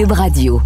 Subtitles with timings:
[0.00, 0.62] Cube Radio.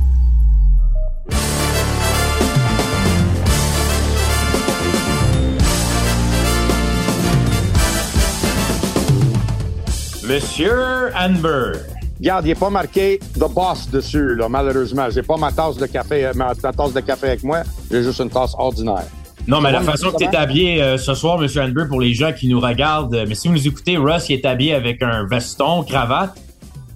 [10.23, 11.73] Monsieur Amber.
[12.20, 15.09] Regarde, il n'est pas marqué The Boss dessus, là, malheureusement.
[15.11, 17.64] J'ai pas ma tasse de café, ma, ma tasse de café avec moi.
[17.91, 19.09] J'ai juste une tasse ordinaire.
[19.48, 22.14] Non, mais la façon que tu es habillé euh, ce soir, Monsieur Amber, pour les
[22.14, 25.03] gens qui nous regardent, euh, mais si vous nous écoutez, Russ il est habillé avec
[25.03, 26.39] un veston, cravate.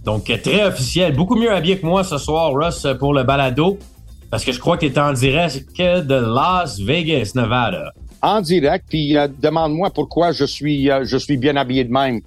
[0.05, 1.15] Donc, très officiel.
[1.15, 3.79] Beaucoup mieux habillé que moi ce soir, Russ, pour le balado.
[4.31, 7.93] Parce que je crois que tu es en direct que de Las Vegas, Nevada.
[8.21, 12.21] En direct, puis euh, demande-moi pourquoi je suis, euh, je suis bien habillé de même.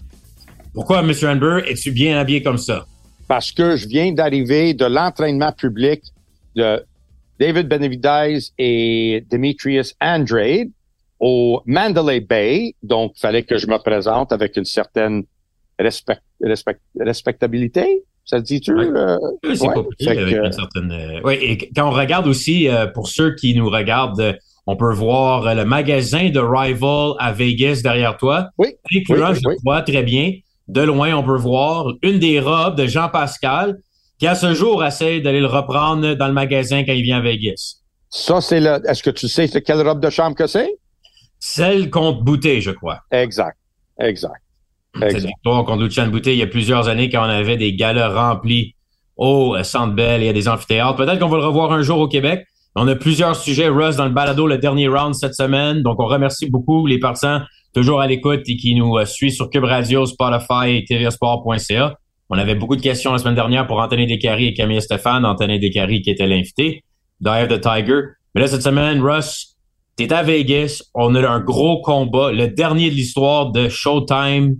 [0.73, 2.85] Pourquoi, Monsieur Amber, es-tu bien habillé comme ça?
[3.27, 6.01] Parce que je viens d'arriver de l'entraînement public
[6.55, 6.83] de
[7.39, 10.69] David Benavidez et Demetrius Andrade
[11.19, 12.73] au Mandalay Bay.
[12.81, 15.23] Donc, il fallait que je me présente avec une certaine
[15.77, 18.03] respect, respect, respectabilité.
[18.25, 18.73] Ça se dit-tu?
[18.73, 18.85] Ouais.
[18.87, 19.73] euh, Oui, c'est ouais.
[19.73, 20.91] pas pire, avec que- une certaine.
[20.91, 24.93] euh, Oui, et quand on regarde aussi, euh, pour ceux qui nous regardent, on peut
[24.93, 28.49] voir le magasin de Rival à Vegas derrière toi.
[28.57, 28.69] Oui.
[28.95, 29.55] Incluant, Oui, oui, je oui.
[29.57, 30.33] crois très bien.
[30.67, 33.79] De loin, on peut voir une des robes de Jean Pascal,
[34.19, 37.21] qui à ce jour essaie d'aller le reprendre dans le magasin quand il vient à
[37.21, 37.77] Vegas.
[38.09, 38.79] Ça, c'est le.
[38.87, 40.69] Est-ce que tu sais c'est quelle robe de chambre que c'est?
[41.39, 42.99] Celle contre Boutet, je crois.
[43.11, 43.57] Exact.
[43.99, 44.40] Exact.
[44.99, 48.09] Cette victoire contre Lucien Boutet il y a plusieurs années quand on avait des galas
[48.09, 48.75] remplis
[49.17, 50.95] au euh, Centre Bell et à des amphithéâtres.
[50.95, 52.45] Peut-être qu'on va le revoir un jour au Québec.
[52.75, 55.81] On a plusieurs sujets, Russ, dans le balado, le dernier round cette semaine.
[55.81, 59.49] Donc, on remercie beaucoup les partisans toujours à l'écoute et qui nous euh, suivent sur
[59.49, 61.97] Cube Radio, Spotify et tvsport.ca.
[62.29, 65.25] On avait beaucoup de questions la semaine dernière pour Anthony Descaries et Camille Stéphane.
[65.25, 66.83] Anthony Descaries qui était l'invité.
[67.19, 68.01] Dive the Tiger.
[68.33, 69.57] Mais là, cette semaine, Russ,
[69.97, 70.81] t'es à Vegas.
[70.93, 74.55] On a un gros combat, le dernier de l'histoire de Showtime.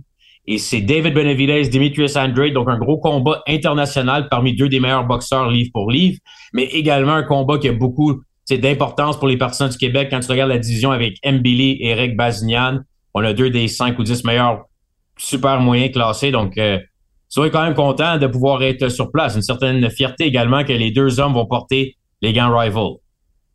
[0.46, 5.06] Et c'est David Benavidez, Demetrius Andrade, donc un gros combat international parmi deux des meilleurs
[5.06, 6.18] boxeurs livre pour livre,
[6.52, 10.08] mais également un combat qui a beaucoup d'importance pour les partisans du Québec.
[10.10, 12.80] Quand tu regardes la division avec Mbili et Eric Bazignan,
[13.14, 14.64] on a deux des cinq ou dix meilleurs
[15.16, 16.30] super moyens classés.
[16.30, 16.78] Donc, euh,
[17.28, 19.36] soyez quand même content de pouvoir être sur place.
[19.36, 22.94] Une certaine fierté également que les deux hommes vont porter les gants Rival.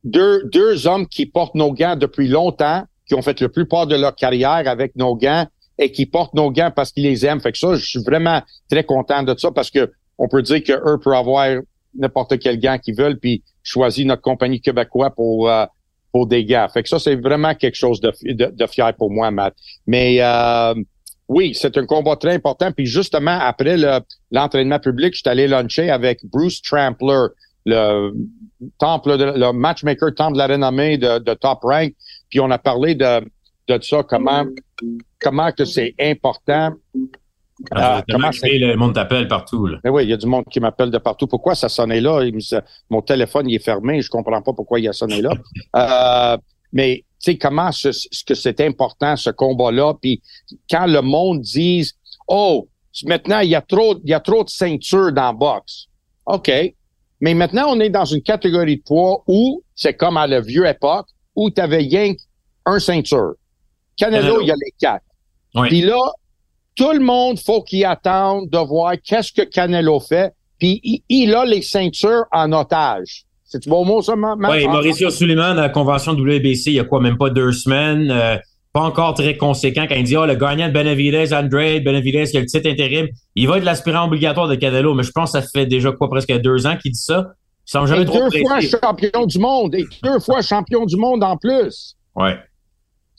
[0.04, 3.96] Deux, deux hommes qui portent nos gants depuis longtemps, qui ont fait la plupart de
[3.96, 5.48] leur carrière avec nos gants
[5.80, 7.40] et qui portent nos gants parce qu'ils les aiment.
[7.40, 10.64] Fait que ça, je suis vraiment très content de ça parce que on peut dire
[10.64, 11.60] que eux peuvent avoir
[11.96, 15.66] n'importe quel gant qu'ils veulent puis choisir notre compagnie québécoise pour euh,
[16.12, 16.68] pour des gants.
[16.74, 19.54] Fait que ça, c'est vraiment quelque chose de, de, fier pour moi, Matt.
[19.86, 20.74] Mais euh,
[21.28, 22.72] oui, c'est un combat très important.
[22.72, 24.00] Puis justement, après le-
[24.32, 27.28] l'entraînement public, je suis allé luncher avec Bruce Trampler,
[27.66, 28.14] le
[28.80, 31.94] temple, de, le matchmaker temple de la renommée de, de Top Rank.
[32.30, 33.22] Puis on a parlé de,
[33.68, 34.46] de ça, comment
[35.20, 36.74] comment que c'est important.
[37.72, 38.58] Ah, Ah, comment c'est...
[38.58, 39.66] Le monde t'appelle partout.
[39.66, 39.80] Là.
[39.84, 41.28] Mais oui, il y a du monde qui m'appelle de partout.
[41.28, 42.24] Pourquoi ça sonnait là?
[42.24, 44.02] Il me mon téléphone il est fermé.
[44.02, 45.32] Je comprends pas pourquoi il a sonné là.
[45.76, 46.38] Euh,
[46.74, 49.96] mais tu sais, comment ce, ce que c'est important, ce combat-là.
[50.02, 50.22] Puis
[50.70, 51.94] quand le monde dise
[52.28, 52.68] Oh,
[53.06, 55.88] maintenant, il y a trop, il y a trop de ceintures dans la boxe.
[56.26, 56.52] OK.
[57.20, 60.70] Mais maintenant, on est dans une catégorie de poids où c'est comme à la vieille
[60.70, 62.14] époque où tu avais rien
[62.66, 63.34] qu'un ceinture.
[63.98, 65.04] Canelo, il y a les quatre.
[65.56, 65.68] Oui.
[65.70, 66.00] Puis là,
[66.76, 70.32] tout le monde faut qu'il attende de voir qu'est-ce que Canelo fait.
[70.60, 73.24] Puis il, il a les ceintures en otage.
[73.46, 76.68] C'est du bon mot, ça, ma, ma- Oui, en- Mauricio Suleiman à la convention WBC,
[76.72, 78.12] il y a quoi, même pas deux semaines.
[78.12, 78.38] euh,
[78.74, 82.38] pas encore très conséquent quand il dit, oh, le gagnant de Benavidez, Andrade, Benavidez qui
[82.38, 85.40] a le titre intérim, il va être l'aspirant obligatoire de Canelo, mais je pense que
[85.42, 87.26] ça fait déjà quoi, presque deux ans qu'il dit ça.
[87.66, 89.74] Il semble jamais Et trop deux fois champion du monde.
[89.76, 91.96] Et deux fois champion du monde en plus.
[92.16, 92.38] Ouais.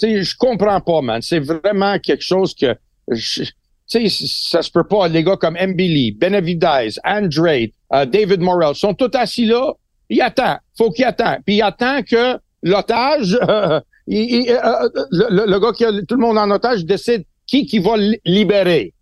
[0.01, 1.21] Tu sais, je comprends pas, man.
[1.23, 2.77] C'est vraiment quelque chose que,
[3.13, 3.45] tu
[3.87, 5.09] sais, ça se peut pas.
[5.09, 9.73] Les gars comme Mbili, Benavidez, Andrade, euh, David Morrell sont tous assis là.
[10.11, 10.59] Il attend.
[10.77, 11.37] Faut qu'il attend.
[11.45, 16.21] Puis il attend que l'otage, euh, il- il- euh, le, gars qui a tout le
[16.21, 18.93] monde en otage décide qui qui va li- libérer.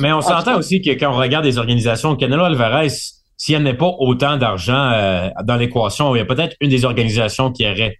[0.00, 2.88] Mais on s'entend aussi que quand on regarde les organisations, Canelo Alvarez,
[3.36, 6.70] s'il n'y en a pas autant d'argent euh, dans l'équation, il y a peut-être une
[6.70, 7.96] des organisations qui aurait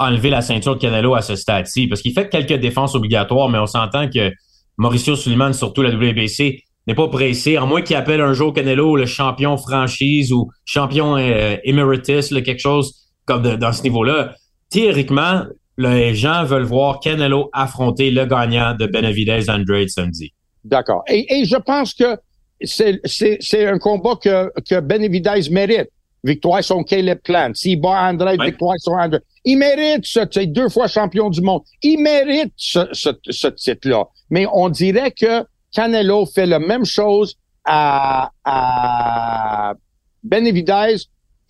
[0.00, 3.58] enlevé la ceinture de Canelo à ce stade-ci, parce qu'il fait quelques défenses obligatoires, mais
[3.58, 4.32] on s'entend que
[4.78, 8.96] Mauricio Suleiman, surtout la WBC, n'est pas pressé, à moins qu'il appelle un jour Canelo
[8.96, 12.94] le champion franchise ou champion euh, emeritus, là, quelque chose
[13.26, 14.34] comme de- dans ce niveau-là.
[14.70, 15.42] Théoriquement,
[15.76, 20.32] les gens veulent voir Canelo affronter le gagnant de Benavidez Andrade samedi.
[20.64, 21.02] D'accord.
[21.08, 22.16] Et, et je pense que
[22.62, 25.88] c'est, un combat que, que Benavidez mérite.
[26.22, 27.52] Victoire sur Caleb Plant.
[27.54, 29.22] S'il bat Andrade, victoire sur Andrade.
[29.44, 31.62] Il mérite ce, sais, deux fois champion du monde.
[31.82, 34.04] Il mérite ce, ce, ce titre-là.
[34.28, 39.74] Mais on dirait que Canelo fait la même chose à, à
[40.22, 40.96] Benavidez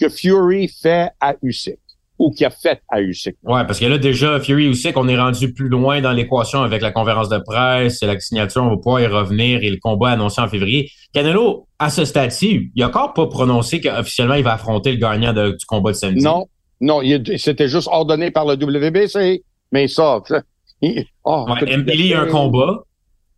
[0.00, 1.78] que Fury fait à Usyk
[2.18, 3.36] ou qui a fait à Usyk.
[3.44, 6.82] Ouais, parce que là, déjà, Fury Usyk, on est rendu plus loin dans l'équation avec
[6.82, 10.40] la conférence de presse, la signature, on va pouvoir y revenir et le combat annoncé
[10.40, 10.90] en février.
[11.14, 15.32] Canelo, à ce stade-ci, il n'a encore pas prononcé qu'officiellement il va affronter le gagnant
[15.32, 16.22] du combat de samedi.
[16.22, 16.46] Non,
[16.80, 17.00] non,
[17.36, 19.42] c'était juste ordonné par le WBC,
[19.72, 20.20] mais ça...
[20.82, 22.84] Il, oh, ouais, Emily a un combat.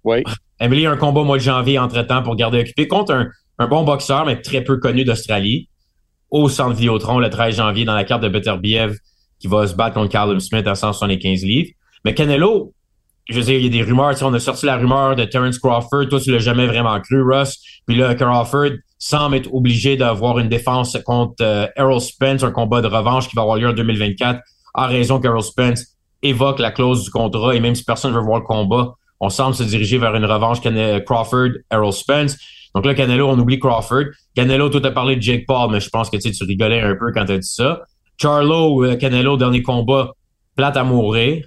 [0.05, 0.23] Oui.
[0.61, 3.29] Emily a un combat au mois de janvier entre-temps pour garder occupé contre un,
[3.59, 5.69] un bon boxeur, mais très peu connu d'Australie
[6.31, 8.97] au centre Vidéotron le 13 janvier dans la carte de Beterbiev
[9.39, 11.71] qui va se battre contre Callum Smith à 175 livres.
[12.05, 12.73] Mais Canelo,
[13.29, 14.15] je veux dire, il y a des rumeurs.
[14.23, 16.09] On a sorti la rumeur de Terence Crawford.
[16.09, 17.59] Toi, tu l'as jamais vraiment cru, Russ.
[17.87, 22.81] Puis là, Crawford semble être obligé d'avoir une défense contre euh, Errol Spence, un combat
[22.81, 24.41] de revanche qui va avoir lieu en 2024,
[24.75, 27.55] en raison qu'Errol Spence évoque la clause du contrat.
[27.55, 30.25] Et même si personne ne veut voir le combat, on semble se diriger vers une
[30.25, 32.37] revanche Crawford-Errol Spence.
[32.75, 34.07] Donc là, Canelo, on oublie Crawford.
[34.35, 37.13] Canelo, tout a parlé de Jake Paul, mais je pense que tu, rigolais un peu
[37.13, 37.83] quand tu as dit ça.
[38.21, 40.13] Charlo, euh, Canelo, dernier combat,
[40.57, 41.45] plate à mourir.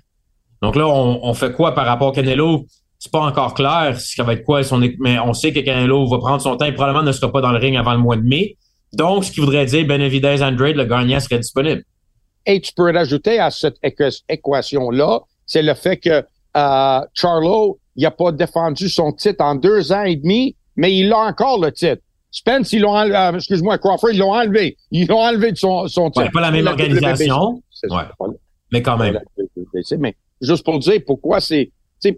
[0.65, 2.65] Donc là, on, fait quoi par rapport à Canelo?
[2.97, 6.17] C'est pas encore clair ça va être quoi son mais on sait que Canelo va
[6.17, 8.23] prendre son temps et probablement ne sera pas dans le ring avant le mois de
[8.23, 8.57] mai.
[8.93, 11.83] Donc, ce qui voudrait dire Benavidez Andrade, le gagnant serait disponible.
[12.45, 13.77] Et tu peux rajouter à cette
[14.29, 16.23] équation-là, c'est le fait que
[16.57, 21.11] euh, Charlo, il n'a pas défendu son titre en deux ans et demi mais il
[21.13, 22.01] a encore le titre.
[22.31, 24.77] Spence, ils l'ont enlevé, euh, excuse-moi, Crawford, ils l'ont enlevé.
[24.91, 26.25] Ils l'ont enlevé de son, son titre.
[26.25, 27.61] Ouais, pas la même organisation.
[27.89, 28.33] Ouais.
[28.71, 29.19] Mais quand même.
[29.99, 30.15] Mais
[30.45, 31.71] juste pour dire pourquoi c'est,
[32.03, 32.09] je,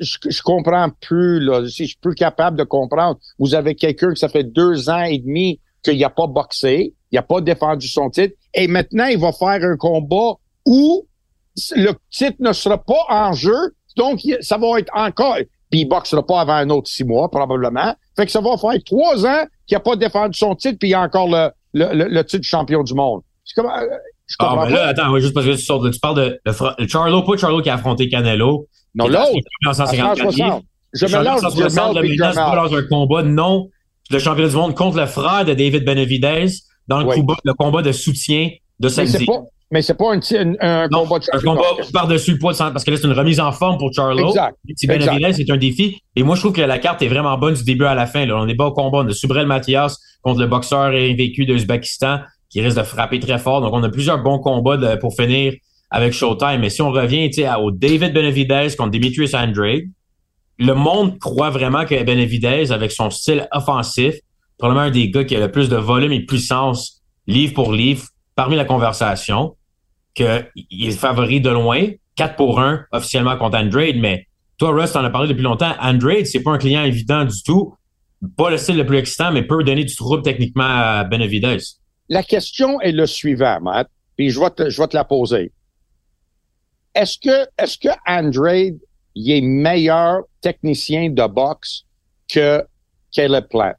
[0.00, 1.66] je comprends plus, là.
[1.68, 3.18] Si je suis plus capable de comprendre.
[3.38, 7.16] Vous avez quelqu'un que ça fait deux ans et demi qu'il n'a pas boxé, il
[7.16, 10.34] n'a pas défendu son titre, et maintenant il va faire un combat
[10.64, 11.06] où
[11.76, 15.36] le titre ne sera pas en jeu, donc ça va être encore
[15.74, 17.96] puis il boxera pas avant un autre six mois, probablement.
[18.16, 20.94] Fait que ça va faire trois ans qu'il n'a pas défendu son titre, puis il
[20.94, 23.22] a encore le, le, titre champion du monde.
[23.44, 23.72] C'est comme,
[24.38, 27.36] ah, mais là, attends, juste parce que tu, sors, tu parles de, de Charlo, pas
[27.36, 28.68] Charlo qui a affronté Canelo.
[28.94, 29.30] Non, l'autre.
[30.94, 33.68] Je me lance le dans un combat, non,
[34.10, 36.46] le champion du monde contre le frère de David Benavidez
[36.88, 39.26] dans le, combat, le combat de soutien de samedi.
[39.70, 40.20] Mais c'est pas un,
[40.60, 41.62] un, combat de Un combat
[41.92, 44.28] par-dessus le poids de parce que là, c'est une remise en forme pour Charlo.
[44.28, 44.56] Exact.
[44.86, 46.00] Benavidez, c'est un défi.
[46.14, 48.24] Et moi, je trouve que la carte est vraiment bonne du début à la fin.
[48.24, 48.36] Là.
[48.36, 48.98] On n'est pas au combat.
[48.98, 52.20] On a Subrel Mathias contre le boxeur invécu d'Uzbekistan
[52.54, 53.60] qui risque de frapper très fort.
[53.60, 55.54] Donc, on a plusieurs bons combats pour finir
[55.90, 56.60] avec Showtime.
[56.60, 57.28] Mais si on revient
[57.60, 59.82] au David Benavidez contre Demetrius Andrade,
[60.60, 64.14] le monde croit vraiment que Benavidez, avec son style offensif,
[64.56, 67.72] probablement un des gars qui a le plus de volume et de puissance, livre pour
[67.72, 68.04] livre,
[68.36, 69.56] parmi la conversation,
[70.14, 74.28] qu'il est favori de loin, 4 pour 1 officiellement contre Andrade, mais
[74.58, 75.74] toi, Russ, t'en as parlé depuis longtemps.
[75.80, 77.74] Andrade, c'est pas un client évident du tout.
[78.36, 81.58] Pas le style le plus excitant, mais peut donner du trouble techniquement à Benavidez.
[82.08, 85.52] La question est le suivant, Matt, puis je vais te, je vais te la poser.
[86.94, 88.78] Est-ce que, est-ce que Andrade,
[89.14, 91.84] il est meilleur technicien de boxe
[92.28, 92.64] que
[93.12, 93.74] Caleb Plant?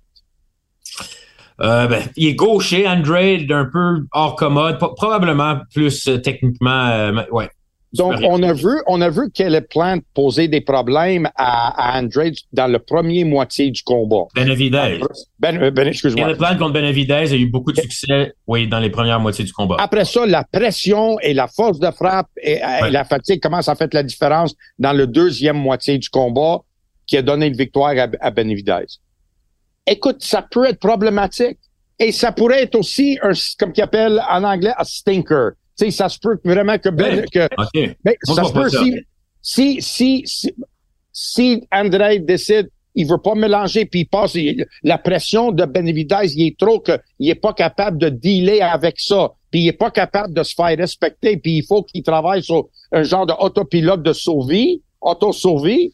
[1.62, 7.24] Euh, ben, il est gaucher, Andrade, un peu hors commode, probablement plus euh, techniquement, euh,
[7.32, 7.50] ouais.
[7.94, 9.32] Donc, on a vu, on a vu
[9.70, 14.26] Plant poser des problèmes à, à Andrade dans le premier moitié du combat.
[14.36, 15.00] Benavidez.
[15.40, 16.26] Ben, ben, excuse-moi.
[16.26, 19.54] Caleb Plant contre Benavidez a eu beaucoup de succès, oui, dans les premières moitiés du
[19.54, 19.78] combat.
[19.80, 23.88] Après ça, la pression et la force de frappe et, la fatigue commencent à faire
[23.94, 26.60] la différence dans le deuxième moitié du combat
[27.08, 28.86] qui a donné une victoire à, à Benavidez?
[29.88, 31.60] Écoute, ça peut être problématique.
[32.00, 35.52] Et ça pourrait être aussi un, comme qu'ils appellent en anglais, un stinker.
[35.76, 37.50] Sais, ça se peut vraiment que, ben, que
[38.04, 39.02] mais ça se peut si,
[39.42, 40.56] si, si, si,
[41.12, 44.38] si André décide, il veut pas mélanger, puis il passe,
[44.84, 48.96] la pression de Benavidez, il est trop que, il est pas capable de dealer avec
[49.00, 52.42] ça, puis il est pas capable de se faire respecter, puis il faut qu'il travaille
[52.42, 55.92] sur un genre d'autopilote de survie, auto-survie,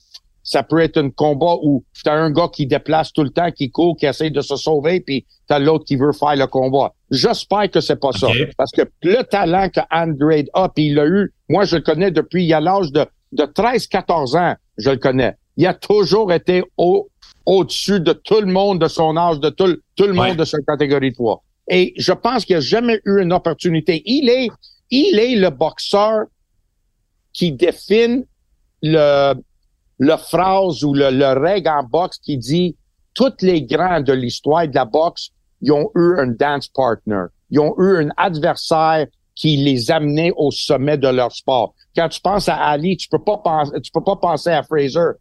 [0.51, 3.72] ça peut être un combat où t'as un gars qui déplace tout le temps, qui
[3.72, 6.93] court, qui essaie de se sauver, puis t'as l'autre qui veut faire le combat.
[7.10, 8.27] J'espère que c'est pas ça.
[8.58, 12.12] Parce que le talent que Andrade a, puis il a eu, moi je le connais
[12.12, 15.38] depuis il a l'âge de, de 13-14 ans, je le connais.
[15.55, 17.08] Il a toujours été au,
[17.46, 20.58] au-dessus de tout le monde de son âge, de tout, tout le monde de sa
[20.67, 21.41] catégorie de poids.
[21.70, 24.03] Et je pense qu'il a jamais eu une opportunité.
[24.05, 24.50] Il est,
[24.89, 26.25] il est le boxeur
[27.31, 28.25] qui définit
[28.81, 29.34] le,
[30.01, 32.75] le phrase ou le, le règle en boxe qui dit
[33.13, 35.29] tous les grands de l'histoire de la boxe,
[35.62, 37.25] ils ont eu un dance partner.
[37.51, 39.05] Ils ont eu un adversaire
[39.36, 41.75] qui les amenait au sommet de leur sport.
[41.96, 45.12] Quand tu penses à Ali, tu peux pas penser, tu peux pas penser à Fraser.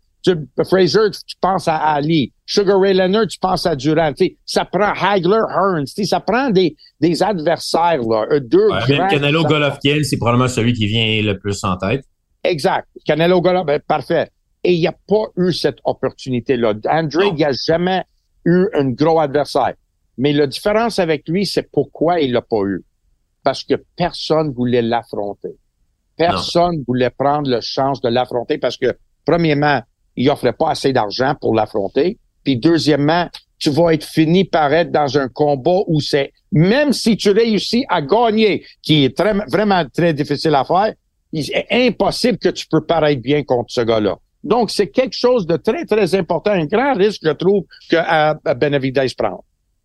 [0.66, 2.32] Fraser, tu penses à Ali.
[2.46, 4.12] Sugar Ray Leonard, tu penses à Durant.
[4.16, 5.86] sais, ça prend Hagler, Hearns.
[5.86, 8.26] Ça prend des, des adversaires, là.
[8.40, 12.04] Deux ouais, Canelo Golovkin, c'est probablement celui qui vient le plus en tête.
[12.42, 12.88] Exact.
[13.04, 14.30] Canelo Golovkin, ben, parfait.
[14.62, 16.74] Et il n'y a pas eu cette opportunité-là.
[16.88, 18.04] Andre, il a jamais
[18.44, 19.74] eu un gros adversaire.
[20.18, 22.84] Mais la différence avec lui, c'est pourquoi il l'a pas eu.
[23.42, 25.56] Parce que personne voulait l'affronter.
[26.16, 29.80] Personne voulait prendre le chance de l'affronter parce que, premièrement,
[30.16, 32.18] il offrait pas assez d'argent pour l'affronter.
[32.44, 37.16] Puis deuxièmement, tu vas être fini par être dans un combat où c'est, même si
[37.16, 40.92] tu réussis à gagner, qui est très, vraiment très difficile à faire,
[41.32, 44.18] c'est impossible que tu peux paraître bien contre ce gars-là.
[44.42, 48.34] Donc, c'est quelque chose de très, très important, un grand risque, je trouve, que à
[48.54, 49.44] Benavidez prend.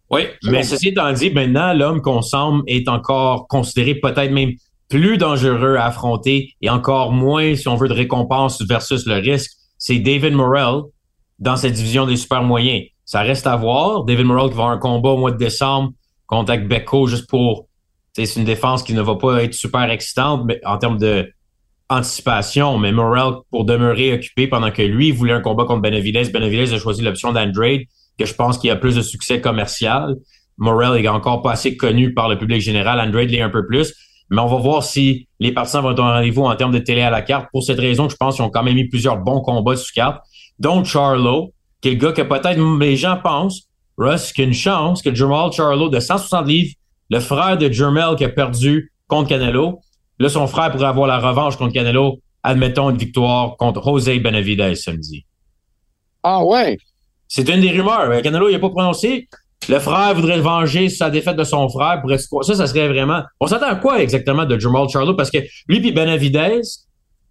[0.09, 4.51] Oui, mais ceci étant dit, maintenant, l'homme qu'on semble est encore considéré peut-être même
[4.87, 9.51] plus dangereux à affronter et encore moins, si on veut, de récompense versus le risque.
[9.77, 10.83] C'est David Morrell
[11.39, 12.83] dans cette division des super moyens.
[13.03, 14.03] Ça reste à voir.
[14.03, 15.91] David Morrell qui va avoir un combat au mois de décembre
[16.27, 17.67] contre Becco juste pour...
[18.13, 21.29] C'est une défense qui ne va pas être super excitante mais en termes de
[21.89, 26.29] anticipation, mais Morrell pour demeurer occupé pendant que lui voulait un combat contre Benavidez.
[26.29, 27.81] Benavidez a choisi l'option d'Andrade,
[28.17, 30.15] que je pense qu'il a plus de succès commercial.
[30.57, 32.99] Morrell est encore pas assez connu par le public général.
[32.99, 33.93] Andrade l'est un peu plus.
[34.31, 37.01] Mais on va voir si les partisans vont être au rendez-vous en termes de télé
[37.01, 37.47] à la carte.
[37.51, 40.23] Pour cette raison, je pense qu'ils ont quand même mis plusieurs bons combats sur carte,
[40.57, 44.53] dont Charlo, qui est le gars que peut-être les gens pensent, Russ, qu'il a une
[44.53, 46.73] chance que Jamal Charlo de 160 livres,
[47.09, 49.79] le frère de Jermel qui a perdu contre Canelo,
[50.19, 52.19] Là, son frère pourrait avoir la revanche contre Canelo.
[52.43, 55.25] Admettons une victoire contre José Benavidez samedi.
[56.23, 56.77] Ah ouais?
[57.27, 58.21] C'est une des rumeurs.
[58.21, 59.27] Canelo, il n'a pas prononcé.
[59.67, 62.01] Le frère voudrait venger sa défaite de son frère.
[62.01, 63.23] Pour ça, ça serait vraiment.
[63.39, 65.15] On s'attend à quoi exactement de Jamal Charlo?
[65.15, 66.61] Parce que lui puis Benavidez,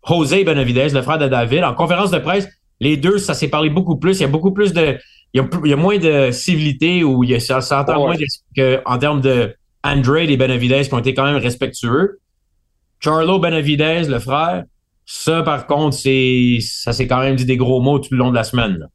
[0.07, 2.49] José Benavidez, le frère de David, en conférence de presse,
[2.81, 4.19] les deux, ça s'est parlé beaucoup plus.
[4.19, 4.99] Il y a beaucoup plus de.
[5.33, 8.15] Il y a, moins de civilité ou il y a, ça s'entend moins
[8.85, 12.21] en termes de Andrade et Benavidez qui ont été quand même respectueux.
[13.05, 14.65] Charlo Benavidez, le frère,
[15.05, 18.31] ça, par contre, c'est ça s'est quand même dit des gros mots tout le long
[18.31, 18.89] de la semaine.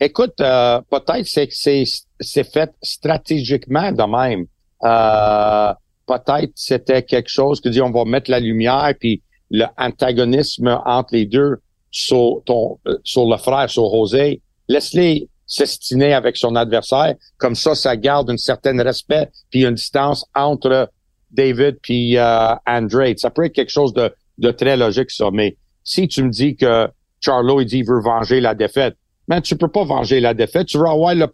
[0.00, 4.46] Écoute, euh, peut-être c'est que c'est fait stratégiquement de même.
[4.84, 5.74] Euh,
[6.06, 11.26] peut-être c'était quelque chose que dit on va mettre la lumière puis l'antagonisme entre les
[11.26, 11.58] deux
[11.90, 14.40] sur ton sur le frère, sur José.
[14.66, 17.16] Laisse-les s'estiner avec son adversaire.
[17.36, 20.88] Comme ça, ça garde un certain respect puis une distance entre
[21.30, 23.18] David puis euh, Andrade.
[23.18, 25.30] Ça peut être quelque chose de, de très logique, ça.
[25.32, 26.88] Mais si tu me dis que
[27.20, 28.96] Charlo, il dit, il veut venger la défaite,
[29.28, 30.66] mais tu peux pas venger la défaite.
[30.66, 31.26] Tu veux avoir le,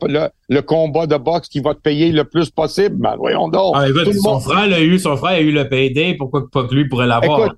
[0.48, 2.96] le, combat de boxe qui va te payer le plus possible.
[2.96, 3.74] Ben, voyons donc.
[3.76, 3.86] Ah,
[4.22, 6.14] son frère l'a eu, son frère a eu le payday.
[6.14, 7.54] Pourquoi pas que lui pourrait l'avoir?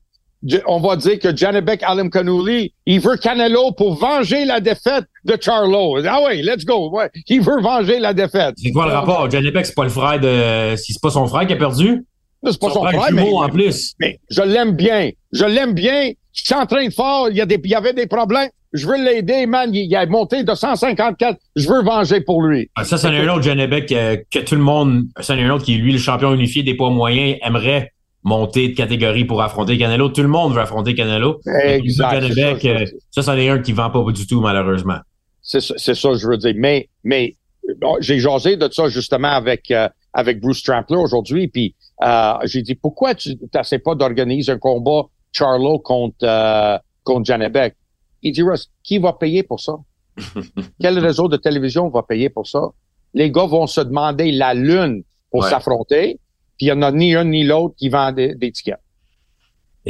[0.67, 5.37] on va dire que Janibek Alim Kanouli, il veut Canelo pour venger la défaite de
[5.41, 5.99] Charlo.
[6.07, 6.91] Ah oui, let's go.
[6.91, 7.11] Ouais.
[7.27, 8.55] Il veut venger la défaite.
[8.57, 9.29] C'est quoi le rapport?
[9.29, 12.05] Janibek, c'est pas le frère de, si c'est pas son frère qui a perdu?
[12.45, 13.95] C'est pas son, frère, mais, en plus.
[13.99, 15.11] mais je l'aime bien.
[15.33, 16.13] Je l'aime bien.
[16.33, 17.27] Je suis en train de faire.
[17.31, 18.49] Il y, a des, il y avait des problèmes.
[18.73, 19.75] Je veux l'aider, man.
[19.75, 21.37] Il, a monté de 154.
[21.57, 22.71] Je veux venger pour lui.
[22.77, 25.77] Ah, ça, c'est un autre Janebek que, que, tout le monde, c'est un autre qui,
[25.77, 27.93] lui, le champion unifié des poids moyens, aimerait
[28.25, 30.11] monter de catégorie pour affronter Canelo.
[30.11, 31.41] Tout le monde veut affronter Canelo.
[31.65, 32.23] Exact.
[32.65, 34.99] Euh, ça, c'en est un qui vend pas du tout, malheureusement.
[35.43, 36.55] C'est ça, ça, je veux dire.
[36.57, 37.35] Mais, mais,
[38.01, 42.75] j'ai jasé de ça, justement, avec, euh, avec Bruce Trampler aujourd'hui, puis euh, j'ai dit,
[42.75, 45.03] pourquoi tu n'essaies pas d'organiser un combat
[45.33, 47.77] Charlo contre, euh, contre Janebek?
[48.23, 49.75] Il dit, Russ, qui va payer pour ça?
[50.81, 52.69] Quel réseau de télévision va payer pour ça?
[53.15, 56.19] Les gars vont se demander la lune pour s'affronter,
[56.57, 58.79] puis il n'y en a ni un ni l'autre qui vend des, des tickets.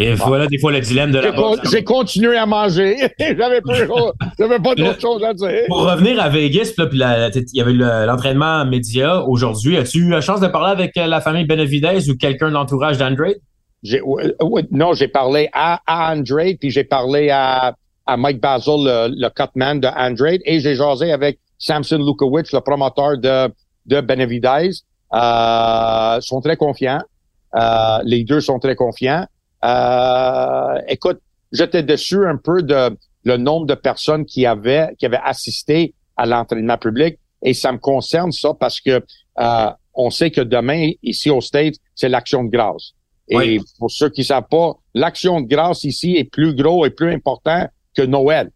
[0.00, 1.68] Et voilà des fois le dilemme de la boxe.
[1.72, 2.96] J'ai continué à manger.
[3.18, 5.62] J'avais pas d'autre chose à dire.
[5.66, 9.76] Pour revenir à Vegas, il y avait l'entraînement média aujourd'hui.
[9.76, 12.96] As-tu eu la chance de parler avec euh, la famille Benavidez ou quelqu'un de l'entourage
[12.96, 13.36] d'Andrade?
[14.70, 17.74] non, j'ai parlé à, à Andrade, puis j'ai parlé à,
[18.06, 22.60] à Mike Basil, le, le cutman de Andrade, et j'ai jasé avec Samson Lukowicz, le
[22.60, 23.52] promoteur de,
[23.86, 24.70] de Benavidez.
[25.14, 27.00] Euh, sont très confiants.
[27.54, 29.26] Euh, les deux sont très confiants.
[29.64, 31.20] Euh, écoute,
[31.52, 36.26] j'étais déçu un peu de le nombre de personnes qui avaient qui avaient assisté à
[36.26, 39.02] l'entraînement public et ça me concerne ça parce que
[39.40, 42.92] euh, on sait que demain ici au States c'est l'action de grâce.
[43.30, 47.12] Et pour ceux qui savent pas, l'action de grâce ici est plus gros et plus
[47.12, 48.50] important que Noël.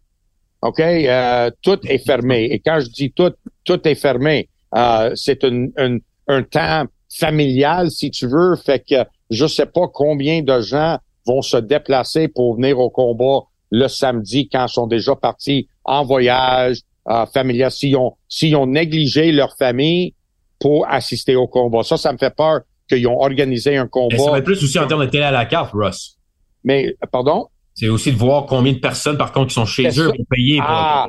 [0.62, 0.80] OK?
[0.80, 2.44] Euh, tout est fermé.
[2.44, 3.32] Et quand je dis tout,
[3.64, 4.48] tout est fermé.
[4.74, 8.56] Euh, c'est un, un, un temps familial, si tu veux.
[8.56, 13.40] Fait que je sais pas combien de gens vont se déplacer pour venir au combat
[13.70, 18.66] le samedi quand ils sont déjà partis en voyage euh, familial, s'ils ont, s'ils ont
[18.66, 20.14] négligé leur famille
[20.60, 21.82] pour assister au combat.
[21.82, 24.14] Ça, ça me fait peur qu'ils ont organisé un combat.
[24.16, 26.18] Mais ça va être plus aussi en termes de télé à la carte, Russ.
[26.64, 27.48] Mais, pardon?
[27.74, 30.58] C'est aussi de voir combien de personnes, par contre, qui sont chez eux pour payer
[30.58, 31.08] pour ah,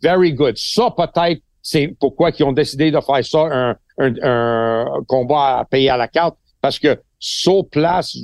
[0.00, 0.54] Very good.
[0.56, 5.90] Ça, peut-être, c'est pourquoi ils ont décidé de faire ça, un, un, combat à payer
[5.90, 6.36] à la carte.
[6.62, 8.14] Parce que sur place,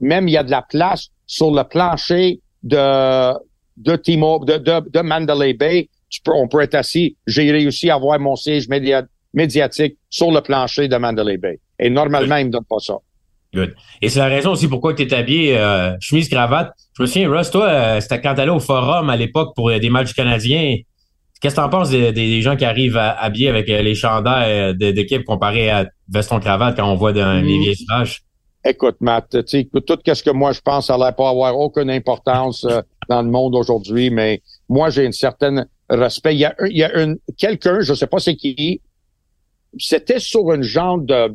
[0.00, 3.32] même il y a de la place sur le plancher de,
[3.76, 5.88] de de, de, de Mandalay Bay.
[6.26, 7.16] on peut être assis.
[7.28, 11.60] J'ai réussi à avoir mon siège médiatique sur le plancher de Mandalay Bay.
[11.78, 12.94] Et normalement, ils me donnent pas ça.
[13.54, 13.76] Good.
[14.00, 16.72] Et c'est la raison aussi pourquoi tu es habillé euh, chemise cravate.
[16.96, 19.78] Je me souviens, Russ, toi, euh, c'était quand t'allais au forum à l'époque pour euh,
[19.78, 20.78] des matchs canadiens.
[21.40, 25.70] Qu'est-ce que t'en penses des, gens qui arrivent à, habillés avec les chandails d'équipe comparés
[25.70, 27.62] à veston cravate quand on voit dans les mm.
[27.62, 28.22] vieilles images?
[28.64, 31.90] Écoute, Matt, tu sais, tout ce que moi je pense, ça n'a pas avoir aucune
[31.90, 32.64] importance
[33.08, 36.34] dans le monde aujourd'hui, mais moi j'ai une certaine respect.
[36.34, 38.80] Il y a, il y a une quelqu'un, je sais pas c'est qui,
[39.78, 41.34] c'était sur une genre de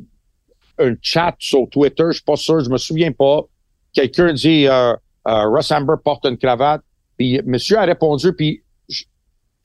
[0.79, 3.41] un chat sur Twitter, je suis pas sûr, je me souviens pas.
[3.93, 4.93] Quelqu'un dit euh,
[5.27, 6.81] euh, Russ Amber porte une cravate.
[7.17, 8.61] Puis monsieur a répondu, puis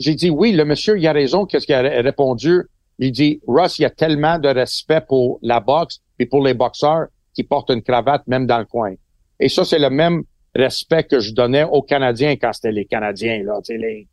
[0.00, 1.44] j'ai dit oui, le monsieur il a raison.
[1.46, 2.62] Qu'est-ce qu'il a répondu?
[2.98, 6.54] Il dit Russ, il y a tellement de respect pour la boxe et pour les
[6.54, 8.94] boxeurs qui portent une cravate même dans le coin.
[9.40, 10.22] Et ça c'est le même
[10.54, 14.06] respect que je donnais aux Canadiens quand c'était les Canadiens là, les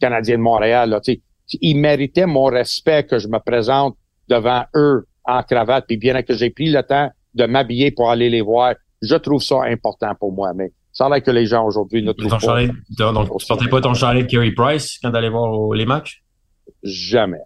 [0.00, 1.00] Canadiens de Montréal là.
[1.60, 3.96] Ils méritaient mon respect que je me présente
[4.28, 8.30] devant eux en cravate, puis bien que j'ai pris le temps de m'habiller pour aller
[8.30, 10.52] les voir, je trouve ça important pour moi.
[10.54, 13.12] Mais ça a l'air que les gens aujourd'hui ne trouvent pas.
[13.12, 16.22] donc, tu portais pas ton chalet de Kerry Price quand t'allais voir les matchs?
[16.82, 17.40] Jamais.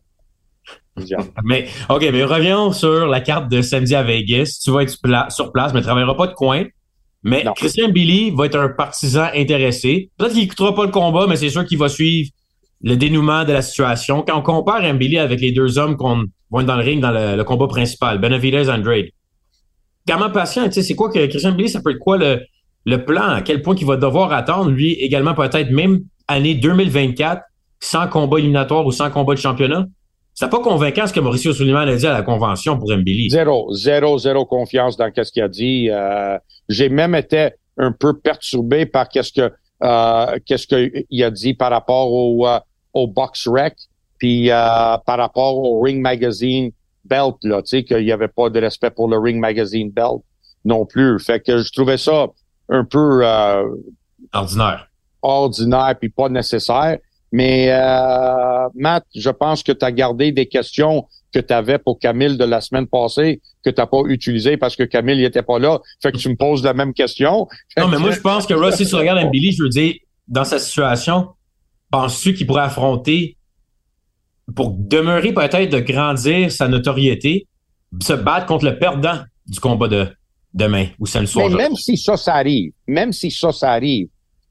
[1.43, 4.61] Mais, OK, mais reviens sur la carte de samedi à Vegas.
[4.63, 4.97] Tu vas être
[5.31, 6.65] sur place, mais tu travailleras pas de coin.
[7.23, 10.11] Mais Christian Billy va être un partisan intéressé.
[10.19, 12.31] Peut-être qu'il écoutera pas le combat, mais c'est sûr qu'il va suivre
[12.83, 14.23] le dénouement de la situation.
[14.23, 17.43] Quand on compare Billy avec les deux hommes qu'on voit dans le ring dans le,
[17.43, 19.07] combat principal, Benavidez Andrade.
[20.07, 22.43] Gamin patient, tu sais, c'est quoi que Christian Billy, ça peut être quoi le,
[22.85, 27.43] le plan, à quel point il va devoir attendre, lui, également peut-être même année 2024,
[27.81, 29.87] sans combat éliminatoire ou sans combat de championnat?
[30.35, 33.31] C'est pas convaincant ce que Mauricio Suleiman a dit à la convention pour Mbili.
[33.31, 35.89] Zéro, zéro, zéro confiance dans ce qu'il a dit.
[35.91, 36.37] Euh,
[36.69, 41.71] j'ai même été un peu perturbé par qu'est-ce que euh, qu'est-ce qu'il a dit par
[41.71, 42.59] rapport au, euh,
[42.95, 43.75] au Box Rec,
[44.19, 46.71] puis euh, par rapport au Ring Magazine
[47.05, 50.23] Belt, là, tu sais, qu'il n'y avait pas de respect pour le Ring Magazine Belt
[50.65, 51.19] non plus.
[51.23, 52.29] Fait que je trouvais ça
[52.71, 53.25] un peu
[54.33, 54.89] ordinaire.
[55.21, 56.99] Ordinaire, puis pas nécessaire.
[57.35, 57.69] Mais
[58.77, 62.45] Matt, je pense que tu as gardé des questions que tu avais pour Camille de
[62.45, 65.81] la semaine passée que tu n'as pas utilisé parce que Camille n'était pas là.
[66.01, 67.49] Fait que tu me poses la même question.
[67.77, 69.95] Non, mais moi, je pense que Ross, si tu regardes Billy, je veux dire,
[70.29, 71.31] dans sa situation,
[71.91, 73.37] penses-tu qu'il pourrait affronter,
[74.55, 77.49] pour demeurer peut-être de grandir sa notoriété,
[78.01, 80.07] se battre contre le perdant du combat de
[80.53, 81.51] demain ou samedi soir?
[81.51, 84.07] Mais même si ça, ça arrive, même si ça, ça arrive,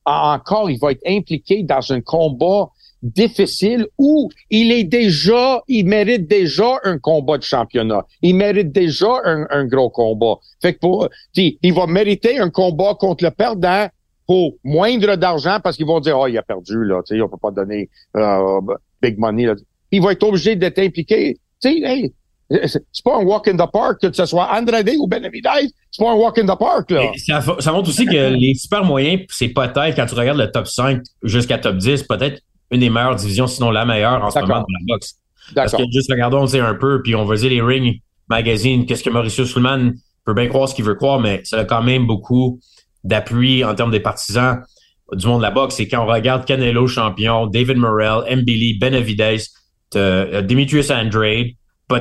[0.05, 2.69] encore, il va être impliqué dans un combat
[3.03, 8.05] difficile où il est déjà, il mérite déjà un combat de championnat.
[8.21, 10.35] Il mérite déjà un, gros combat.
[10.61, 13.87] Fait que pour, il va mériter un combat contre le perdant
[14.25, 17.27] pour moindre d'argent parce qu'ils vont dire, oh, il a perdu, là, tu sais, on
[17.27, 18.61] peut pas donner, euh,
[19.01, 19.55] big money, là.
[19.91, 21.37] Il va être obligé d'être impliqué.
[21.61, 22.13] Tu sais, hey,
[22.49, 26.11] c'est pas un walk in the park, que ce soit Andrade ou Benavidez, c'est pas
[26.11, 27.03] un walk in the park, là.
[27.17, 30.67] Ça, ça, montre aussi que les super moyens, c'est peut-être, quand tu regardes le top
[30.67, 34.55] 5 jusqu'à top 10, peut-être une des meilleures divisions, sinon la meilleure en ce moment
[34.55, 35.15] dans la boxe.
[35.55, 39.09] Parce que juste regardons un peu, puis on va dire les Ring Magazine, qu'est-ce que
[39.09, 39.93] Mauricio Suleiman
[40.25, 42.59] peut bien croire ce qu'il veut croire, mais ça a quand même beaucoup
[43.03, 44.63] d'appui en termes des partisans
[45.11, 45.79] du monde de la boxe.
[45.79, 49.37] Et quand on regarde Canelo champion, David Morrell, Mbili, Benavidez,
[49.95, 51.47] euh, Demetrius Andrade,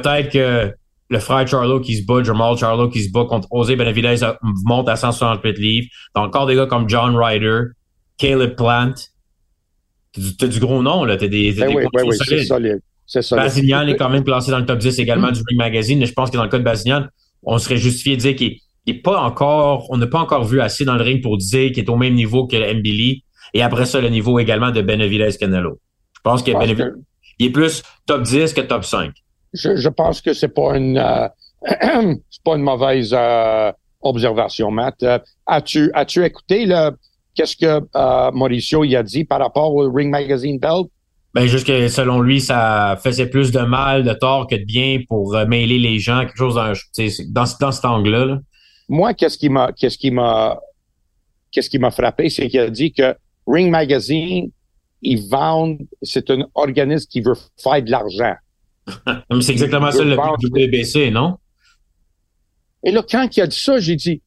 [0.01, 0.73] peut-être que
[1.09, 4.17] le frère Charlo qui se bat, Jamal Charlo qui se bat contre José Benavidez
[4.65, 5.89] monte à 168 livres.
[6.15, 7.65] T'as encore des gars comme John Ryder,
[8.17, 8.95] Caleb Plant,
[10.39, 11.17] T'as du gros nom, là.
[11.17, 12.81] T'as des, ben oui, oui, oui, c'est solide.
[13.07, 13.45] C'est solide.
[13.45, 15.99] Basignan est quand même placé dans le top 10 également du Ring Magazine.
[15.99, 17.07] Mais je pense que dans le cas de Basignan,
[17.43, 20.85] on serait justifié de dire qu'il n'est pas encore, on n'a pas encore vu assez
[20.85, 23.25] dans le ring pour dire qu'il est au même niveau que Mbili.
[23.55, 25.81] Et après ça, le niveau également de Benavidez Canelo.
[26.15, 26.91] Je pense que Benavidez,
[27.39, 29.13] il est plus top 10 que top 5.
[29.53, 31.29] Je, je pense que c'est pas une, euh,
[32.31, 35.03] c'est pas une mauvaise euh, observation, Matt.
[35.03, 36.91] Euh, as-tu, as-tu écouté le,
[37.35, 40.89] Qu'est-ce que euh, Mauricio y a dit par rapport au Ring Magazine Belt?
[41.35, 45.01] Ben, juste que selon lui, ça faisait plus de mal, de tort que de bien
[45.09, 46.73] pour euh, mêler les gens, quelque chose dans,
[47.29, 48.39] dans, dans cet angle-là.
[48.91, 50.61] Moi, qu'est-ce qui m'a, qu'est-ce qui m'a,
[51.51, 53.15] qu'est-ce qui m'a frappé, c'est qu'il a dit que
[53.47, 54.51] Ring Magazine,
[55.01, 58.35] ils vendent, c'est un organisme qui veut faire de l'argent.
[59.41, 61.39] C'est exactement ça le but du WBC, non?
[62.85, 64.23] Et là, quand il a dit ça, j'ai dit,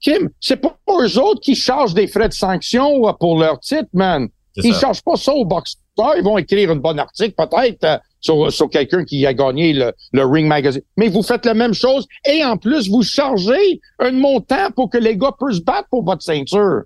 [0.00, 4.28] Kim, c'est pas eux autres qui chargent des frais de sanction pour leur titre, man.
[4.56, 4.80] Ils ça.
[4.80, 5.76] chargent pas ça aux boxeurs.
[6.16, 9.92] Ils vont écrire un bon article, peut-être, euh, sur, sur quelqu'un qui a gagné le,
[10.12, 10.82] le, Ring Magazine.
[10.96, 14.98] Mais vous faites la même chose et en plus, vous chargez un montant pour que
[14.98, 16.82] les gars puissent se battre pour votre ceinture.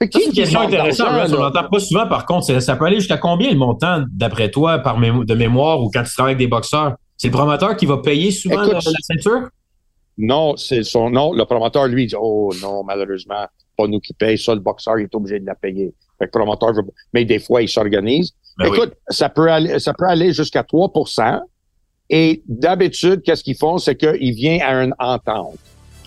[0.00, 1.08] C'est une question intéressante.
[1.32, 2.60] on n'entend pas souvent, par contre.
[2.60, 6.12] Ça peut aller jusqu'à combien le montant, d'après toi, par de mémoire ou quand tu
[6.12, 6.94] travailles avec des boxeurs?
[7.16, 9.48] C'est le promoteur qui va payer souvent la, ceinture?
[10.16, 11.32] Non, c'est son nom.
[11.32, 14.38] Le promoteur, lui, dit Oh non, malheureusement, pas nous qui paye.
[14.38, 15.92] Ça, le boxeur, il est obligé de la payer.
[16.18, 16.82] Fait que le promoteur veut...
[17.12, 18.32] Mais des fois, il s'organise.
[18.58, 21.40] Ben Écoute, ça peut aller, ça peut aller jusqu'à 3%
[22.10, 23.78] Et d'habitude, qu'est-ce qu'ils font?
[23.78, 25.58] C'est qu'ils viennent à une entente.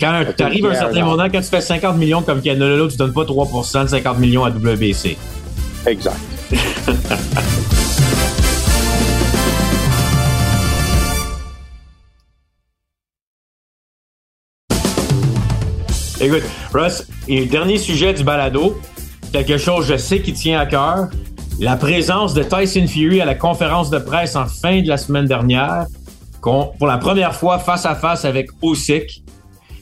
[0.01, 2.97] Quand tu arrives à un certain moment, quand tu fais 50 millions comme Canelo, tu
[2.97, 5.15] donnes pas 3% de 50 millions à WBC.
[5.85, 6.17] Exact.
[16.19, 18.81] Écoute, Russ, dernier sujet du balado,
[19.31, 21.09] quelque chose je sais qui tient à cœur,
[21.59, 25.25] la présence de Tyson Fury à la conférence de presse en fin de la semaine
[25.25, 25.85] dernière,
[26.41, 29.20] pour la première fois face à face avec Usyk.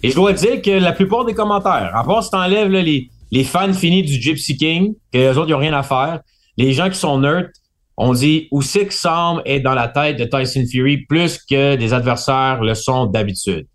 [0.04, 3.44] Et je dois dire que la plupart des commentaires, à part si t'enlèves les, les
[3.44, 6.22] fans finis du Gypsy King, que les autres, n'ont rien à faire,
[6.58, 7.50] les gens qui sont nerds,
[7.98, 12.64] on dit Usyk semble être dans la tête de Tyson Fury plus que des adversaires
[12.64, 13.68] le sont d'habitude?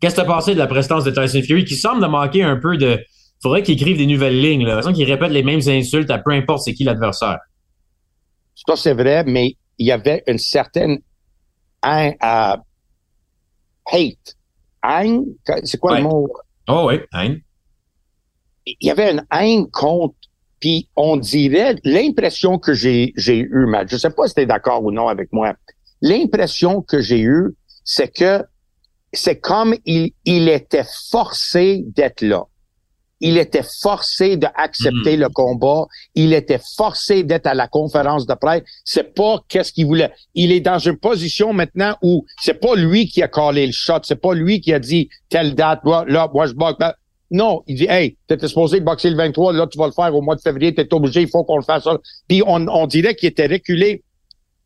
[0.00, 2.56] Qu'est-ce que tu as pensé de la prestance de Tyson Fury qui semble manquer un
[2.56, 2.98] peu de...
[3.40, 4.80] faudrait qu'il écrive des nouvelles lignes, là.
[4.92, 7.38] qu'il répète les mêmes insultes à peu importe c'est qui l'adversaire.
[8.66, 10.98] Ça, c'est vrai, mais il y avait une certaine
[11.82, 12.16] hate
[14.86, 15.24] haine,
[15.64, 16.30] c'est quoi le mot?
[16.68, 17.40] Oh oui, haine.
[18.66, 20.14] Il y avait une haine contre,
[20.60, 24.46] puis on dirait, l'impression que j'ai, j'ai eue, Matt, je sais pas si tu es
[24.46, 25.54] d'accord ou non avec moi,
[26.00, 28.44] l'impression que j'ai eue, c'est que
[29.12, 32.44] c'est comme il, il était forcé d'être là
[33.20, 35.20] il était forcé d'accepter hmm.
[35.20, 35.86] le combat.
[36.14, 38.62] Il était forcé d'être à la conférence de presse.
[38.84, 40.12] C'est pas qu'est-ce qu'il voulait.
[40.34, 44.00] Il est dans une position maintenant où c'est pas lui qui a collé le shot.
[44.04, 45.80] C'est pas lui qui a dit telle date.
[45.84, 46.78] Là, moi, je boxe.
[47.30, 50.20] Non, il dit, hey, t'étais supposé boxer le 23, là, tu vas le faire au
[50.20, 51.86] mois de février, t'es obligé, il faut qu'on le fasse.
[52.26, 54.02] Puis on, on dirait qu'il était reculé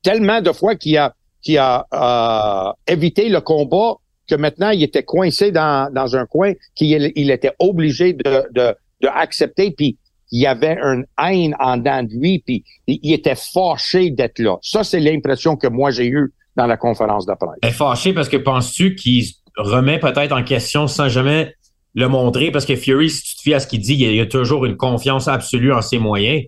[0.03, 3.97] tellement de fois qu'il a, qu'il a euh, évité le combat
[4.29, 8.75] que maintenant il était coincé dans, dans un coin, qu'il il était obligé de, de,
[9.01, 9.99] de puis
[10.33, 14.57] il y avait une haine en dedans de lui, puis il était fâché d'être là.
[14.63, 17.75] Ça, c'est l'impression que moi j'ai eue dans la conférence de presse.
[17.75, 19.25] fâché parce que penses-tu qu'il
[19.57, 21.55] remet peut-être en question sans jamais
[21.95, 22.51] le montrer?
[22.51, 24.65] Parce que Fury, si tu te fies à ce qu'il dit, il y a toujours
[24.65, 26.45] une confiance absolue en ses moyens.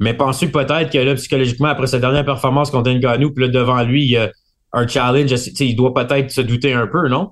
[0.00, 3.82] Mais penses-tu peut-être que là, psychologiquement, après sa dernière performance contre Ngannou, puis là, devant
[3.82, 4.30] lui, il y a
[4.72, 7.30] un challenge, il doit peut-être se douter un peu, non?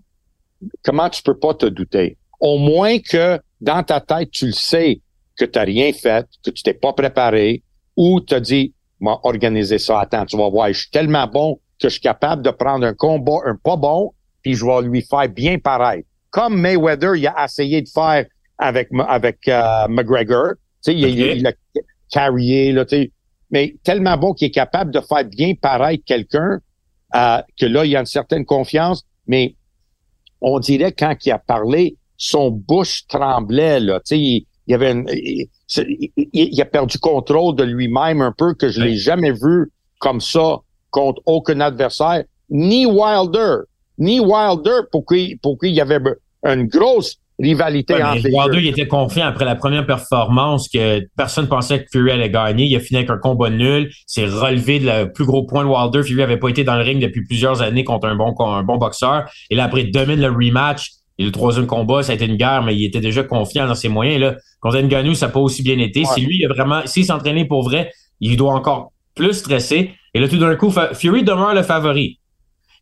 [0.82, 2.16] Comment tu peux pas te douter?
[2.40, 5.00] Au moins que dans ta tête, tu le sais
[5.38, 7.62] que tu n'as rien fait, que tu t'es pas préparé,
[7.96, 11.60] ou tu as dit, m'a organisé ça, attends, tu vas voir, je suis tellement bon
[11.78, 15.02] que je suis capable de prendre un combat, un pas bon, puis je vais lui
[15.02, 16.04] faire bien pareil.
[16.30, 18.24] Comme Mayweather, il a essayé de faire
[18.58, 21.52] avec avec euh, McGregor, tu sais, il, a
[22.10, 23.12] carrié, là, tu sais,
[23.50, 26.58] mais tellement bon qu'il est capable de faire bien pareil quelqu'un
[27.58, 29.54] que là, il y a une certaine confiance, mais
[30.40, 34.00] on dirait quand il a parlé, son bouche tremblait, là.
[34.00, 34.94] Tu sais, il, y avait
[36.32, 40.58] il, a perdu contrôle de lui-même un peu que je l'ai jamais vu comme ça
[40.90, 43.64] contre aucun adversaire, ni Wilder,
[43.98, 46.00] ni Wilder pour qu'il pour qu'il y avait
[46.44, 48.60] une grosse rivalité entre les deux.
[48.60, 52.64] il était confiant après la première performance que personne pensait que Fury allait gagner.
[52.64, 53.90] Il a fini avec un combat nul.
[54.06, 56.02] C'est relevé de le plus gros point de Wilder.
[56.02, 58.76] Fury avait pas été dans le ring depuis plusieurs années contre un bon, un bon
[58.76, 59.28] boxeur.
[59.50, 60.90] Et là, après, domine le rematch.
[61.18, 63.74] Et le troisième combat, ça a été une guerre, mais il était déjà confiant dans
[63.74, 64.20] ses moyens.
[64.20, 64.36] Là.
[64.60, 66.04] Contre Ngannou, ça n'a pas aussi bien été.
[66.04, 69.92] Si lui, il a vraiment, s'il s'entraînait pour vrai, il doit encore plus stresser.
[70.12, 72.20] Et là, tout d'un coup, Fury demeure le favori.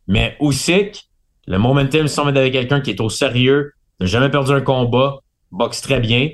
[0.07, 1.01] Mais Usyk,
[1.47, 5.19] le momentum semble être avec quelqu'un qui est au sérieux, n'a jamais perdu un combat,
[5.51, 6.29] boxe très bien.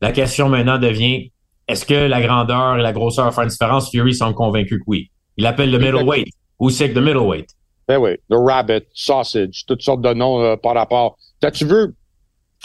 [0.00, 1.30] La question maintenant devient
[1.66, 3.90] est-ce que la grandeur et la grosseur font une différence?
[3.90, 5.10] Fury semble convaincu que oui.
[5.36, 6.28] Il appelle le middleweight.
[6.58, 7.48] Ou c'est que le middleweight?
[7.88, 11.16] Ben oui, le rabbit, sausage, toutes sortes de noms euh, par rapport.
[11.52, 11.94] tu veux,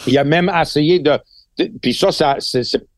[0.06, 1.18] il a même essayé de.
[1.82, 2.36] Puis ça, ça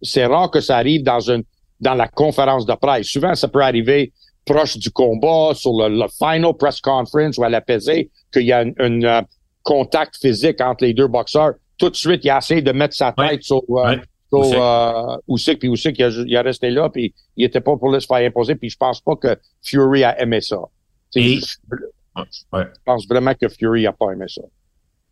[0.02, 1.42] c'est rare que ça arrive dans une
[1.80, 3.08] dans la conférence de presse.
[3.08, 4.12] Souvent, ça peut arriver
[4.44, 8.62] proche du combat, sur le, final press conference ou à la pesée, qu'il y a
[8.62, 9.20] une, euh,
[9.62, 13.12] contact physique entre les deux boxeurs, tout de suite, il a essayé de mettre sa
[13.12, 13.96] tête sur, euh,
[14.34, 17.92] euh, Usyk, puis Usyk, il a, il a resté là, puis il était pas pour
[18.00, 20.58] se faire imposer, puis je pense pas que Fury a aimé ça.
[21.16, 21.46] Et- Je,
[22.14, 22.24] Ouais.
[22.52, 24.42] je pense vraiment que Fury a pas aimé ça.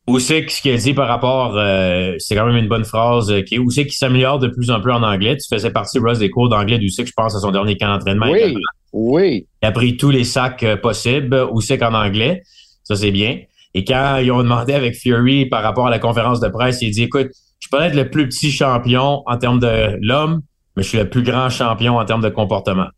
[0.09, 3.43] Usyk, ce qu'il a dit par rapport, euh, c'est quand même une bonne phrase, euh,
[3.43, 5.37] qui est Usyk qui s'améliore de plus en plus en anglais.
[5.37, 8.31] Tu faisais partie, Russ, des cours d'anglais d'Usyk, je pense, à son dernier camp d'entraînement.
[8.31, 8.57] Oui,
[8.93, 9.47] oui.
[9.63, 12.43] Il a pris tous les sacs euh, possibles, Usyk en anglais.
[12.83, 13.41] Ça, c'est bien.
[13.75, 16.91] Et quand ils ont demandé avec Fury par rapport à la conférence de presse, il
[16.91, 17.29] dit, écoute,
[17.61, 20.43] je peux être le plus petit champion en termes de l'homme,
[20.77, 22.89] mais je suis le plus grand champion en termes de comportement.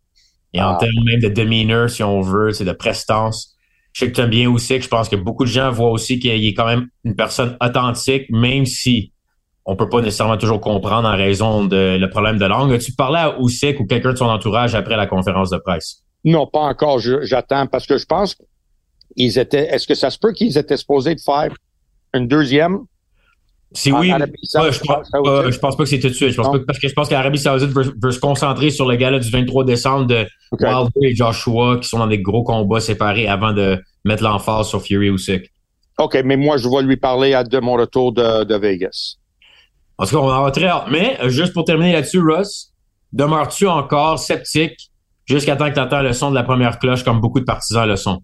[0.54, 0.78] Et en Ah.
[0.80, 3.54] termes même de demeanor, si on veut, c'est de prestance.
[3.92, 4.82] Je sais que tu aimes bien Usyk.
[4.82, 8.26] Je pense que beaucoup de gens voient aussi qu'il est quand même une personne authentique,
[8.30, 9.12] même si
[9.66, 12.72] on peut pas nécessairement toujours comprendre en raison de le problème de langue.
[12.72, 16.02] As-tu parlé à Usyk ou quelqu'un de son entourage après la conférence de presse?
[16.24, 16.98] Non, pas encore.
[17.00, 18.34] J'attends parce que je pense
[19.16, 19.68] qu'ils étaient.
[19.68, 21.54] Est-ce que ça se peut qu'ils étaient supposés de faire
[22.14, 22.80] une deuxième?
[23.74, 25.08] Si En oui, je, pense,
[25.52, 26.30] je pense pas que c'est tout de suite.
[26.30, 28.86] Je pense pas, parce que je pense que l'Arabie Saoudite veut, veut se concentrer sur
[28.86, 30.60] le gala du 23 décembre de OK.
[30.60, 34.82] Wilder et Joshua qui sont dans des gros combats séparés avant de mettre l'emphase sur
[34.82, 35.50] Fury Usyk.
[35.98, 39.16] OK, mais moi, je vais lui parler à, de mon retour de, de Vegas.
[39.98, 40.86] En tout cas, on en a très hâte.
[40.90, 42.72] Mais, euh, juste pour terminer là-dessus, Russ,
[43.12, 44.90] demeures-tu encore sceptique
[45.26, 47.86] jusqu'à temps que tu entends le son de la première cloche comme beaucoup de partisans
[47.86, 48.22] le sont?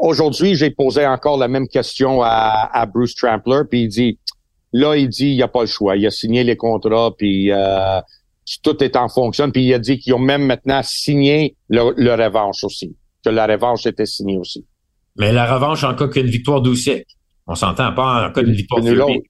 [0.00, 4.18] Aujourd'hui, j'ai posé encore la même question à, à Bruce Trampler, puis il dit,
[4.72, 5.96] là, il dit, il n'y a pas le choix.
[5.96, 8.00] Il a signé les contrats, puis euh,
[8.62, 9.50] tout est en fonction.
[9.50, 13.46] Puis il a dit qu'ils ont même maintenant signé le, le revanche aussi, que la
[13.46, 14.64] revanche était signée aussi.
[15.16, 17.04] Mais la revanche en cas qu'une victoire d'Usyk.
[17.46, 19.20] On s'entend pas en cas d'une victoire Une ou l'autre.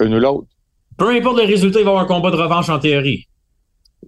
[0.00, 0.48] Une ou l'autre.
[0.96, 3.26] Peu importe le résultat, il va y avoir un combat de revanche en théorie.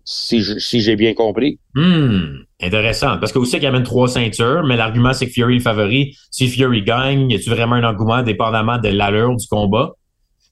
[0.09, 1.59] Si, je- si j'ai bien compris.
[1.75, 3.19] Hmm, intéressant.
[3.19, 6.17] Parce que Usyk amène trois ceintures, mais l'argument, c'est que Fury est le favori.
[6.31, 9.91] Si Fury gagne, y a-tu vraiment un engouement dépendamment de l'allure du combat?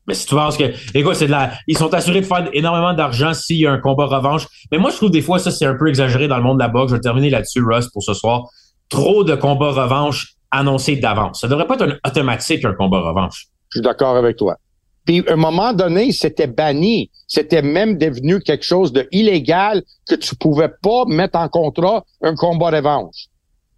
[0.09, 0.65] Mais si tu penses que,
[0.99, 3.79] écoute, c'est de la, ils sont assurés de faire énormément d'argent s'il y a un
[3.79, 4.47] combat revanche.
[4.73, 6.63] Mais moi, je trouve des fois, ça, c'est un peu exagéré dans le monde de
[6.65, 6.91] la boxe.
[6.91, 8.43] Je vais terminer là-dessus, Russ, pour ce soir.
[8.89, 11.41] Trop de combats revanche annoncés d'avance.
[11.41, 13.47] Ça devrait pas être un automatique, un combat revanche.
[13.71, 14.57] Je suis d'accord avec toi.
[15.05, 17.11] Puis, à un moment donné, c'était banni.
[17.27, 22.35] C'était même devenu quelque chose de illégal que tu pouvais pas mettre en contrat un
[22.35, 23.27] combat revanche.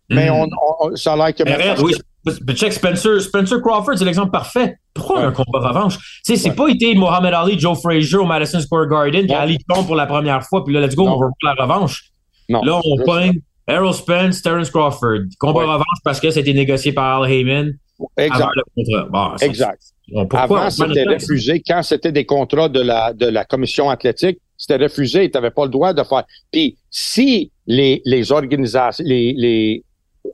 [0.09, 0.35] Mais Hmm.
[0.35, 0.49] on,
[0.91, 1.95] on- ça a l'air que Mais oui,
[2.47, 4.77] mais check Spencer, Spencer Crawford, c'est l'exemple parfait.
[4.95, 5.25] Pourquoi Ouais.
[5.27, 5.97] un combat revanche?
[5.99, 6.55] Tu sais, c'est Ouais.
[6.55, 9.35] pas été Mohamed Ali, Joe Frazier au Madison Square Garden Non.
[9.37, 11.17] Ali tombe pour la première fois, puis là, let's go, Non.
[11.17, 12.05] on va voir la revanche.
[12.49, 12.63] Non.
[12.63, 15.25] Là, on pogne Errol Spence, Terence Crawford.
[15.41, 15.65] Combat Ouais.
[15.67, 18.49] revanche parce que été négocié par Al Heyman avant Exact.
[18.55, 19.09] le contrat.
[19.11, 19.83] Bon, Exact.
[20.13, 21.63] Pourquoi Avant, c'était refusé.
[21.67, 25.31] Quand c'était des contrats de la, de la commission athlétique, c'était refusé.
[25.31, 26.25] Tu n'avais pas le droit de faire.
[26.53, 29.85] Puis, si les, les organisations, les, les,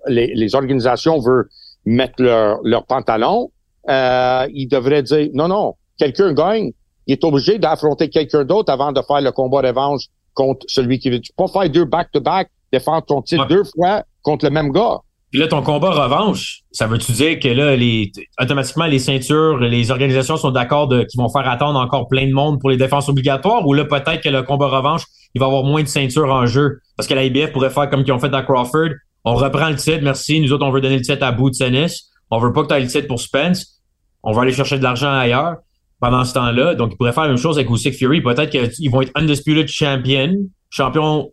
[0.08, 1.48] les, les organisations veulent
[1.84, 3.50] mettre leur, leur pantalon,
[3.88, 6.72] euh, ils devraient dire, non, non, quelqu'un gagne.
[7.08, 10.02] Il est obligé d'affronter quelqu'un d'autre avant de faire le combat revanche
[10.34, 11.18] contre celui qui veut.
[11.20, 13.48] Tu peux pas faire deux back-to-back, défendre ton titre Ouais.
[13.48, 14.98] deux fois contre le même gars.
[15.32, 19.90] Puis là, ton combat revanche, ça veut-tu dire que là, les, automatiquement, les ceintures, les
[19.90, 23.66] organisations sont d'accord qu'ils vont faire attendre encore plein de monde pour les défenses obligatoires
[23.66, 26.80] ou là, peut-être que le combat revanche, il va avoir moins de ceintures en jeu?
[26.98, 28.90] Parce que la IBF pourrait faire comme qu'ils ont fait dans Crawford.
[29.24, 30.38] On reprend le titre, merci.
[30.38, 32.10] Nous autres, on veut donner le titre à Boots Ennis.
[32.30, 33.82] On veut pas que tu aies le titre pour Spence.
[34.22, 35.56] On va aller chercher de l'argent ailleurs
[35.98, 36.74] pendant ce temps-là.
[36.74, 38.20] Donc, ils pourraient faire la même chose avec Usyk Fury.
[38.20, 40.34] Peut-être qu'ils vont être undisputed champion,
[40.68, 41.32] champion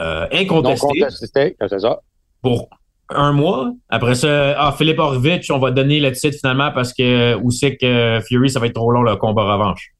[0.00, 2.00] euh, Non incontesté contesté, c'est ça.
[2.42, 2.68] pour
[3.10, 3.72] un mois.
[3.88, 8.20] Après ça, ah, Philippe Orvich, on va donner le titre finalement parce que Usyk euh,
[8.20, 9.92] Fury, ça va être trop long le combat revanche.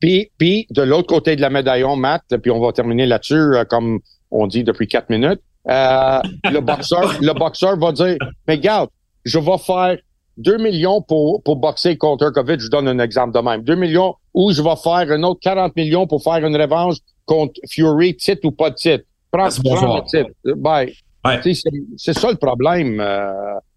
[0.00, 3.64] Puis, puis de l'autre côté de la médaillon, Matt, puis on va terminer là-dessus, euh,
[3.64, 8.90] comme on dit depuis quatre minutes, euh, le boxeur, le boxeur va dire, mais regarde,
[9.24, 9.96] je vais faire
[10.36, 13.62] 2 millions pour, pour boxer contre Covid, je donne un exemple de même.
[13.62, 17.54] 2 millions, ou je vais faire un autre 40 millions pour faire une revanche contre
[17.70, 19.04] Fury, titre ou pas de titre.
[19.30, 20.30] Prends, prends le titre.
[20.56, 20.86] Ben,
[21.24, 21.40] Ouais.
[21.40, 21.54] tu
[21.96, 23.00] c'est ça le problème.
[23.00, 23.32] euh,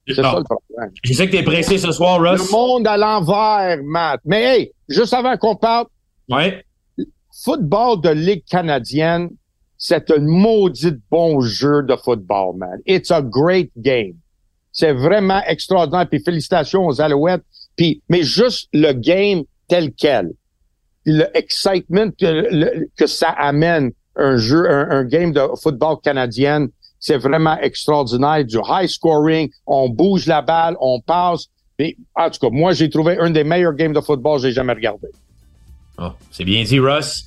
[0.08, 0.92] c'est ça le problème.
[1.04, 2.52] Je sais que t'es pressé ce soir, Le Russ.
[2.52, 4.22] monde à l'envers, Matt.
[4.26, 5.88] Mais hey, juste avant qu'on parle,
[6.30, 6.64] Ouais.
[7.44, 9.30] football de Ligue canadienne,
[9.78, 12.80] c'est un maudit bon jeu de football, man.
[12.86, 14.16] It's a great game.
[14.72, 16.08] C'est vraiment extraordinaire.
[16.10, 17.44] Puis félicitations aux Alouettes.
[17.76, 20.32] Puis, mais juste le game tel quel.
[21.06, 26.70] Le excitement que, le- que ça amène un jeu, un, un game de football canadienne,
[27.08, 28.44] c'est vraiment extraordinaire.
[28.44, 31.48] Du high scoring, on bouge la balle, on passe.
[32.16, 34.74] En tout cas, moi, j'ai trouvé un des meilleurs games de football que j'ai jamais
[34.74, 35.08] regardé.
[35.98, 37.26] Ah, c'est bien dit, Russ.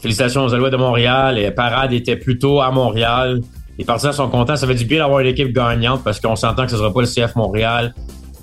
[0.00, 1.36] Félicitations aux Alouettes de Montréal.
[1.36, 3.40] Les parades étaient plutôt à Montréal.
[3.78, 4.56] Les partisans sont contents.
[4.56, 7.00] Ça fait du bien d'avoir une équipe gagnante parce qu'on s'entend que ce sera pas
[7.00, 7.94] le CF Montréal.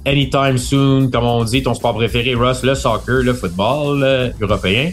[0.06, 4.92] Anytime soon, comme on dit, ton sport préféré, Russ, le soccer, le football européen.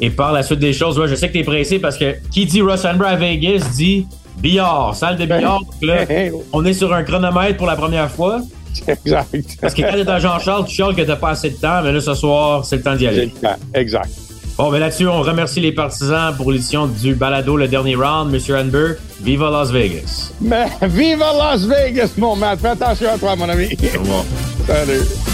[0.00, 2.46] Et par la suite des choses, je sais que tu es pressé parce que qui
[2.46, 4.06] dit Russ Amber à Vegas dit
[4.42, 5.60] billard, salle de billard.
[5.82, 6.04] là,
[6.52, 8.40] on est sur un chronomètre pour la première fois.
[8.86, 9.28] Exact.
[9.60, 11.92] Parce que quand t'es à Jean-Charles, tu chiales que t'as pas assez de temps, mais
[11.92, 13.32] là, ce soir, c'est le temps d'y aller.
[13.74, 14.10] Exact.
[14.58, 18.30] Bon, ben là-dessus, on remercie les partisans pour l'édition du balado, le dernier round.
[18.30, 20.32] Monsieur Hanber, viva Las Vegas.
[20.40, 22.58] Mais viva Las Vegas, mon man.
[22.58, 23.68] Fais attention à toi, mon ami.
[23.96, 24.24] Au revoir.
[24.66, 25.31] Salut.